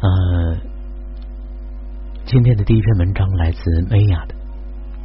[0.00, 0.56] 呃，
[2.24, 4.34] 今天的第一篇文章来自梅雅的《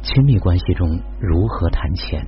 [0.02, 2.22] 亲密关系中如何谈钱》。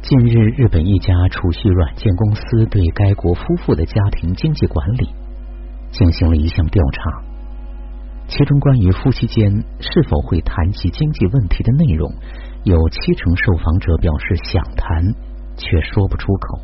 [0.00, 5.10] 近日，日本一家储蓄软件公司对该国夫妇的家庭经济管理
[5.90, 7.20] 进行了一项调查，
[8.26, 12.10] 其中关于夫妻间是否会谈及经济问题的内容，
[12.64, 15.12] 有七成受访者表示想谈，
[15.58, 16.58] 却说不出口。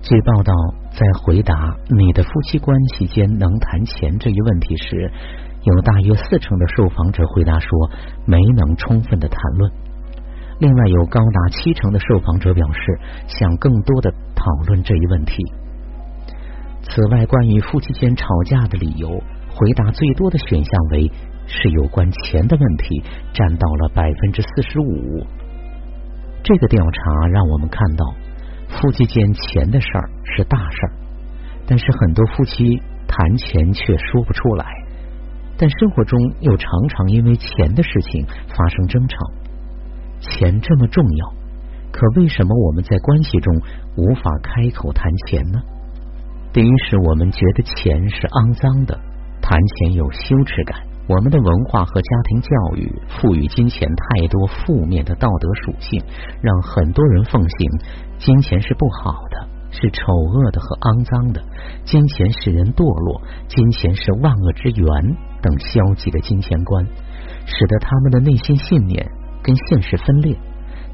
[0.00, 0.54] 据报道，
[0.94, 1.54] 在回答
[1.88, 5.10] 你的夫妻关系间能谈钱这一问题时，
[5.62, 7.68] 有大约四成的受访者回答说
[8.26, 9.72] 没能充分的谈论。
[10.58, 15.42] 另外，有高达七成的受访者表示想更多的讨论这一问题。
[16.82, 21.10] 此外，关于夫妻间吵架的理由，回答最多的选项为
[21.46, 25.26] 是有关钱的问题，占到了百分之四十五。
[26.44, 28.04] 这个调查让我们看到。
[28.80, 30.92] 夫妻间钱的事儿是大事儿，
[31.66, 34.66] 但是很多夫妻谈钱却说不出来，
[35.56, 39.16] 但生活中又常常因为钱的事情发生争吵。
[40.20, 41.34] 钱这么重要，
[41.92, 43.60] 可为什么我们在关系中
[43.96, 45.60] 无法开口谈钱呢？
[46.52, 48.98] 第一是我们觉得钱是肮脏的，
[49.40, 50.91] 谈钱有羞耻感。
[51.08, 56.02] 我们的文化和家庭教育赋予金钱太多负面的道德属性，
[56.40, 57.70] 让很多人奉行
[58.18, 61.42] 金钱是不好的，是丑恶的和肮脏的，
[61.84, 66.86] 金钱使人堕落，金钱是万恶之源等消极的金钱观，
[67.46, 69.10] 使得他们的内心信念
[69.42, 70.38] 跟现实分裂。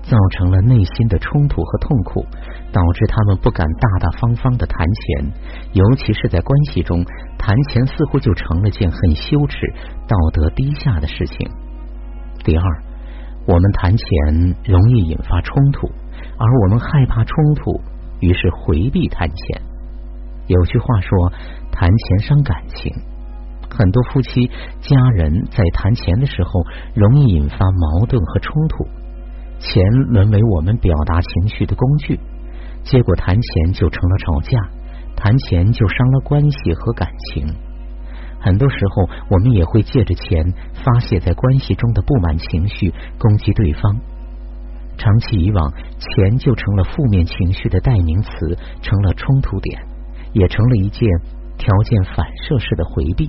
[0.09, 2.25] 造成了内心的冲突和痛苦，
[2.73, 5.33] 导致他们不敢大大方方的谈钱，
[5.75, 7.05] 尤其是在关系中
[7.39, 9.57] 谈钱似乎就成了件很羞耻、
[10.09, 11.47] 道德低下的事情。
[12.43, 12.63] 第二，
[13.47, 17.81] 我们谈钱容易引发冲突，而我们害怕冲突，
[18.21, 19.63] 于是回避谈钱。
[20.47, 21.33] 有句话说，
[21.71, 22.91] 谈钱伤感情，
[23.69, 24.47] 很多夫妻、
[24.81, 26.51] 家人在谈钱的时候，
[26.95, 28.87] 容易引发矛盾和冲突。
[29.59, 32.19] 钱沦为我们表达情绪的工具，
[32.85, 34.59] 结果谈钱就成了吵架，
[35.17, 37.47] 谈钱就伤了关系和感情。
[38.41, 40.53] 很多时候，我们也会借着钱
[40.85, 43.97] 发泄在关系中的不满情绪，攻击对方。
[44.97, 49.81] 长期以往，钱就成了负面情绪的代名词，成了冲突点，
[50.33, 51.09] 也成了一件
[51.57, 53.29] 条件反射式的回避。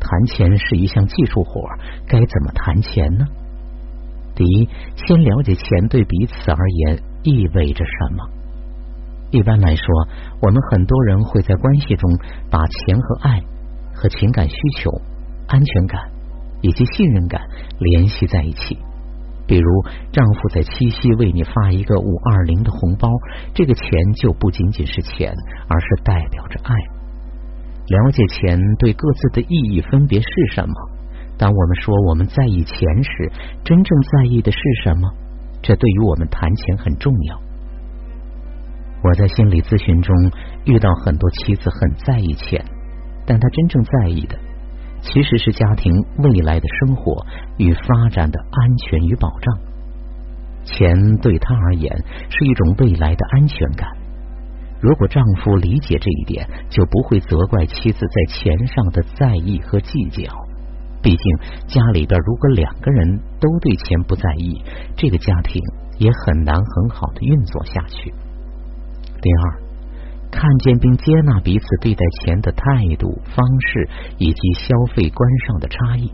[0.00, 1.60] 谈钱是一项技术活，
[2.06, 3.26] 该怎么谈钱呢？
[4.36, 8.28] 第一，先了解钱对彼此而言意味着什么。
[9.30, 9.84] 一般来说，
[10.42, 12.10] 我们很多人会在关系中
[12.50, 13.42] 把钱和爱、
[13.94, 14.90] 和情感需求、
[15.48, 16.00] 安全感
[16.60, 17.40] 以及信任感
[17.78, 18.78] 联系在一起。
[19.48, 23.08] 比如，丈夫在七夕为你发一个五二零的红包，
[23.54, 23.86] 这个钱
[24.16, 25.32] 就不仅仅是钱，
[25.68, 26.74] 而是代表着爱。
[27.86, 30.74] 了解钱对各自的意义分别是什么？
[31.38, 33.30] 当我们说我们在意钱时，
[33.64, 35.12] 真正在意的是什么？
[35.62, 37.40] 这对于我们谈钱很重要。
[39.02, 40.14] 我在心理咨询中
[40.64, 42.64] 遇到很多妻子很在意钱，
[43.26, 44.38] 但她真正在意的
[45.02, 47.26] 其实是家庭未来的生活
[47.58, 49.58] 与发展的安全与保障。
[50.64, 53.88] 钱对她而言是一种未来的安全感。
[54.80, 60.45] 如果丈夫理解这一点，就不会责怪妻子在钱上的在意和计较。
[61.06, 61.36] 毕竟
[61.68, 64.60] 家里边如果两个人都对钱不在意，
[64.96, 65.62] 这个家庭
[65.98, 68.10] 也很难很好的运作下去。
[69.22, 69.60] 第二，
[70.32, 76.10] 看见并接纳彼此对待钱的态度、方式以及消费观上的差异。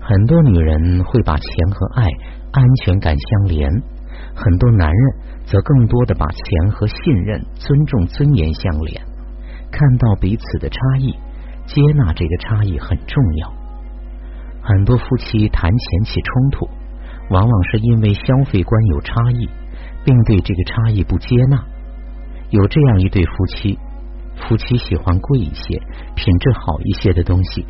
[0.00, 2.08] 很多女人会把钱和爱、
[2.52, 3.68] 安全感相连，
[4.34, 5.14] 很多男人
[5.44, 9.02] 则更多的把钱和信任、尊重、尊严相连。
[9.70, 11.12] 看到彼此的差异，
[11.66, 13.57] 接纳这个差异很重要。
[14.62, 16.68] 很多夫妻谈钱起冲突，
[17.30, 19.48] 往往是因为消费观有差异，
[20.04, 21.62] 并对这个差异不接纳。
[22.50, 23.78] 有这样一对夫妻，
[24.36, 25.78] 夫妻喜欢贵一些、
[26.14, 27.64] 品质好一些的东西，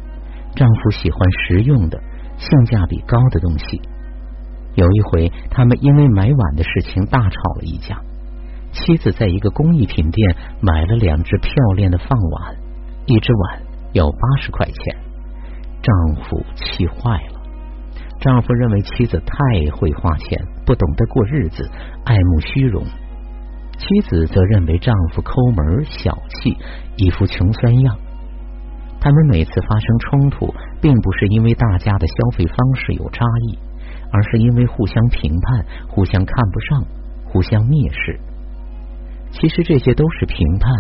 [0.55, 2.01] 丈夫喜欢实用的、
[2.37, 3.81] 性价比高的东西。
[4.75, 8.01] 有一回，他们因为买碗的事情大吵了一架。
[8.71, 12.57] 妻子在一个工艺品店买了两只漂亮的饭碗，
[13.07, 13.63] 一只碗
[13.93, 15.08] 要八十块钱。
[15.83, 17.41] 丈夫气坏了。
[18.21, 21.69] 丈夫认为妻子太会花钱，不懂得过日子，
[22.05, 22.85] 爱慕虚荣。
[23.79, 26.57] 妻子则认为丈夫抠门、小气，
[26.97, 27.97] 一副穷酸样。
[29.01, 33.59] 他们每次发生冲突，并不是因为大家的消费方式有差异，
[34.11, 36.85] 而是因为互相评判、互相看不上、
[37.25, 38.19] 互相蔑视。
[39.31, 40.75] 其实这些都是评判，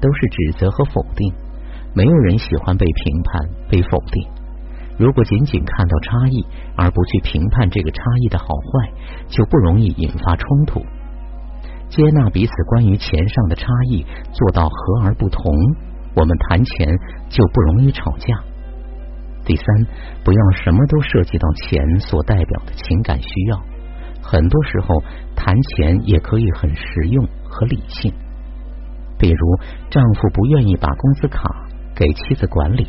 [0.00, 1.32] 都是指责和否定。
[1.94, 4.26] 没有人喜欢被评判、被否定。
[5.00, 6.44] 如果仅仅看到差异
[6.76, 8.92] 而不去评判这个差异的好坏，
[9.28, 10.84] 就不容易引发冲突。
[11.88, 15.54] 接纳彼此关于钱上的差异，做到和而不同，
[16.14, 16.86] 我们谈钱
[17.30, 18.44] 就不容易吵架。
[19.46, 19.64] 第三，
[20.22, 23.58] 不要什么都涉及到钱所代表的情感需要。
[24.20, 25.02] 很多时候
[25.34, 28.12] 谈钱也可以很实用和理性。
[29.18, 29.58] 比如，
[29.88, 31.40] 丈夫不愿意把工资卡
[31.96, 32.86] 给妻子管理。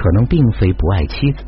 [0.00, 1.44] 可能并非不爱妻子，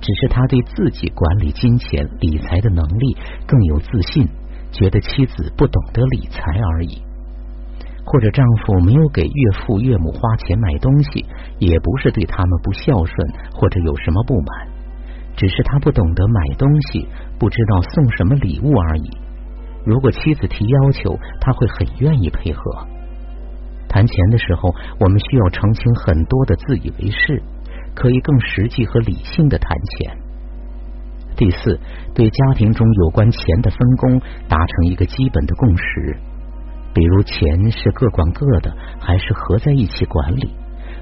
[0.00, 4.28] 只是他对自己管理金钱、理财的能力更有自信，
[4.70, 6.40] 觉得妻子不懂得理财
[6.74, 7.02] 而已。
[8.04, 11.26] 或者丈夫没有给岳父岳母花钱买东西，
[11.58, 14.68] 也不是对他们不孝顺或者有什么不满，
[15.36, 19.10] 只是他不懂得买东西，不知道送什么礼物而已。
[19.84, 22.86] 如果妻子提要求，他会很愿意配合。
[23.88, 27.42] 谈钱的时候，我们需要澄清很多的自以为是。
[27.98, 30.16] 可以更实际和理性的谈钱。
[31.36, 31.80] 第四，
[32.14, 36.16] 对家庭中有关钱的分工达成一个基本的共识，
[36.94, 40.54] 比如钱是各管各的，还是合在一起管理？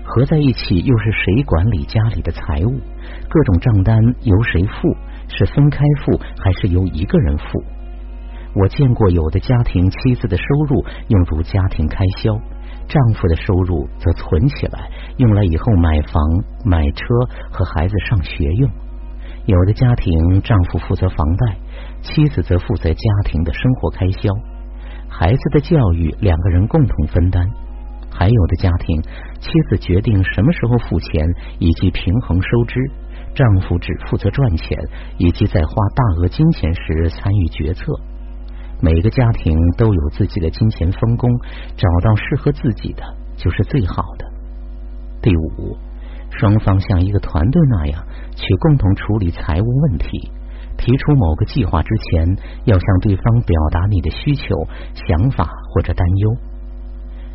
[0.05, 2.81] 合在一起又是谁管理家里的财务？
[3.29, 4.97] 各种账单由谁付？
[5.29, 7.63] 是分开付，还是由一个人付？
[8.55, 12.39] 我见过有的家庭，妻子的收入用如家庭开销。
[12.89, 16.23] 丈夫的收入则存起来，用来以后买房、
[16.65, 17.05] 买车
[17.51, 18.71] 和孩子上学用。
[19.47, 21.57] 有的家庭，丈夫负责房贷，
[22.03, 24.33] 妻子则负责家庭的生活开销。
[25.09, 27.49] 孩子的教育，两个人共同分担。
[28.11, 29.03] 还有的家庭，
[29.41, 31.25] 妻子决定什么时候付钱
[31.59, 32.81] 以及平衡收支，
[33.35, 34.79] 丈夫只负责赚钱
[35.19, 37.93] 以及在花大额金钱时参与决策。
[38.81, 41.31] 每个家庭都有自己的金钱分工，
[41.77, 43.03] 找到适合自己的
[43.37, 44.27] 就是最好的。
[45.23, 45.77] 第五，
[46.31, 50.31] 双方像一个团队那样去共同处理财务问题。
[50.79, 54.55] 提出某个计划之前，要向对方表达你的需求、
[54.95, 56.37] 想法或者担忧。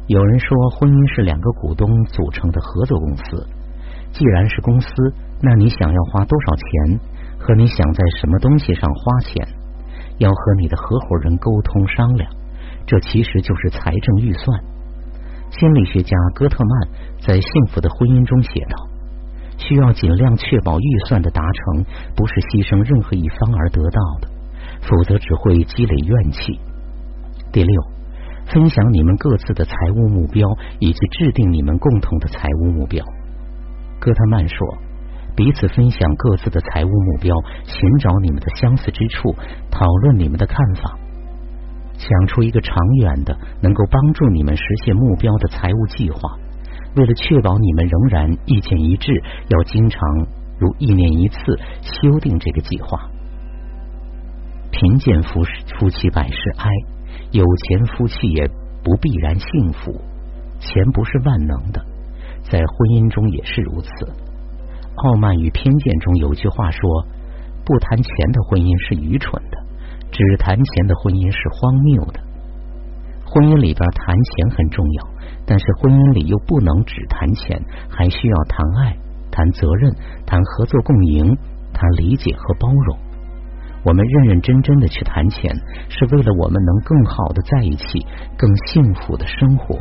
[0.06, 3.48] 有人说，婚姻是两个股东组成的合作公司。
[4.12, 4.90] 既然是公司，
[5.42, 7.00] 那你想要花多少钱，
[7.40, 9.61] 和你想在什么东西上花钱？
[10.18, 12.32] 要和你的合伙人沟通商量，
[12.86, 14.64] 这其实就是财政预算。
[15.52, 18.76] 心理学家戈特曼在《幸福的婚姻》中写道
[19.58, 21.86] ：“需要尽量确保预算的达成
[22.16, 24.28] 不是牺牲任何一方而得到的，
[24.82, 26.60] 否则只会积累怨气。”
[27.52, 27.84] 第六，
[28.48, 30.48] 分享你们各自的财务目标，
[30.80, 33.04] 以及制定你们共同的财务目标。
[34.00, 34.58] 戈特曼说。
[35.36, 37.36] 彼此分享各自的财务目标，
[37.66, 39.34] 寻找你们的相似之处，
[39.72, 40.98] 讨论你们的看法，
[41.98, 46.20] 想出一个长远的、能够帮助你们实现目标的财务计划。
[46.96, 49.14] 为了确保你们仍然意见一致，
[49.48, 50.02] 要经常
[50.60, 51.38] 如一年一次
[51.82, 53.10] 修订这个计划。
[54.72, 55.42] 贫贱夫
[55.80, 56.70] 夫妻百事哀，
[57.32, 58.48] 有钱夫妻也
[58.84, 60.02] 不必然幸福。
[60.60, 61.82] 钱不是万能的，
[62.44, 63.90] 在婚姻中也是如此。
[65.02, 66.80] 傲慢与偏见中有句话说
[67.66, 69.58] ：“不谈钱的婚姻是愚蠢的，
[70.12, 72.20] 只谈钱的婚姻是荒谬的。”
[73.26, 75.08] 婚姻里边谈钱很重要，
[75.46, 77.58] 但是婚姻里又不能只谈钱，
[77.90, 78.98] 还需要谈爱、
[79.32, 79.90] 谈责任、
[80.26, 81.36] 谈合作共赢、
[81.74, 82.98] 谈理解和包容。
[83.84, 85.50] 我们认认真真的去谈钱，
[85.90, 88.06] 是为了我们能更好的在一起，
[88.38, 89.80] 更幸福的生活。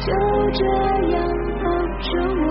[0.00, 0.06] 就
[0.52, 0.64] 这
[1.10, 1.20] 样
[1.62, 1.64] 抱
[2.00, 2.08] 着
[2.40, 2.42] 我，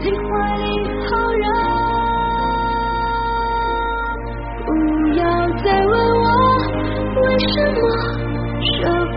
[0.00, 0.64] 你怀里
[1.04, 1.44] 好热。
[4.64, 4.68] 不
[5.18, 5.20] 要
[5.62, 6.24] 再问我
[7.20, 7.78] 为什么
[8.62, 8.72] 舍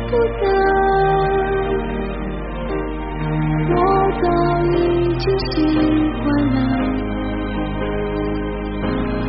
[0.10, 0.44] 不得，
[3.72, 3.74] 我
[4.22, 4.24] 早
[4.76, 4.76] 已
[5.18, 5.54] 经习
[6.22, 6.58] 惯了。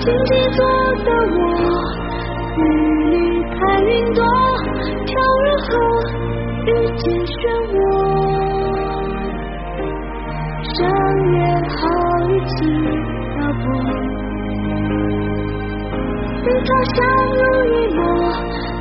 [0.01, 0.59] 静静坐
[1.05, 1.41] 的我，
[2.57, 2.59] 步
[3.13, 3.15] 履
[3.55, 4.21] 看云朵，
[5.07, 5.09] 跳
[5.45, 5.71] 入河。
[6.67, 6.69] 遇
[6.99, 7.35] 见漩
[7.71, 7.79] 涡，
[10.75, 10.75] 上
[11.33, 11.39] 演
[11.71, 11.79] 好
[12.29, 12.57] 一起
[13.31, 13.65] 漂泊，
[16.43, 16.97] 与他相
[17.37, 18.03] 濡以沫，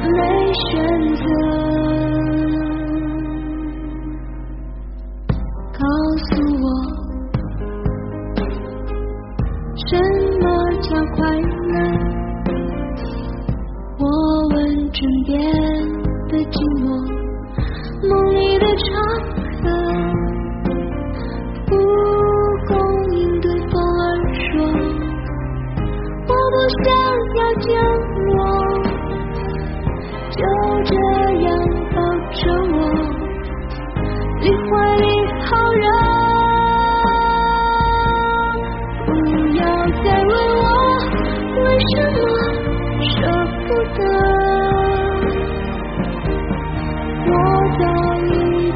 [0.02, 0.18] 没
[0.54, 0.66] 选
[1.14, 1.65] 择。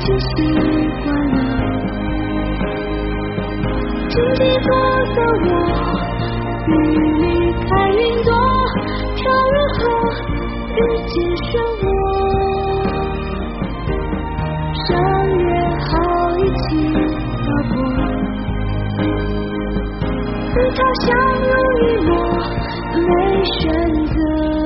[0.10, 0.28] 经习
[1.04, 1.38] 惯了。
[4.10, 4.70] 荆棘走
[5.14, 5.48] 的我，
[6.66, 6.72] 你
[7.20, 7.24] 离
[7.54, 8.28] 开云朵，
[9.16, 9.22] 飘
[9.54, 9.80] 入河，
[10.74, 11.14] 遇见
[11.46, 11.48] 漩
[11.80, 11.86] 涡。
[14.88, 14.90] 相
[15.38, 15.46] 约
[15.78, 15.88] 好
[16.38, 16.66] 一起
[17.38, 17.78] 划过，
[20.56, 21.08] 与他相
[21.46, 22.10] 濡以沫，
[22.96, 23.08] 没
[23.44, 23.62] 选
[24.08, 24.59] 择。